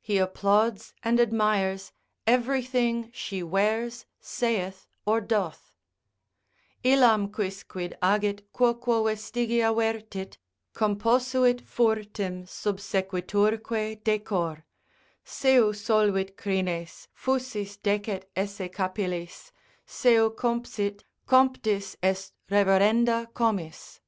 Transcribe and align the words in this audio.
He 0.00 0.18
applauds 0.18 0.94
and 1.04 1.20
admires 1.20 1.92
everything 2.26 3.08
she 3.14 3.40
wears, 3.40 4.04
saith 4.18 4.88
or 5.06 5.20
doth, 5.20 5.70
Illam 6.84 7.28
quicquid 7.32 7.96
agit, 8.02 8.52
quoquo 8.52 9.04
vestigia 9.04 9.72
vertit, 9.72 10.38
Composuit 10.74 11.60
furtim 11.62 12.48
subsequiturque 12.48 14.02
decor; 14.02 14.66
Seu 15.22 15.72
solvit 15.72 16.34
crines, 16.36 17.06
fusis 17.16 17.76
decet 17.80 18.24
esse 18.34 18.68
capillis, 18.74 19.52
Seu 19.86 20.30
compsit, 20.32 21.04
comptis 21.28 21.94
est 22.02 22.32
reverenda 22.50 23.32
comis. 23.34 24.00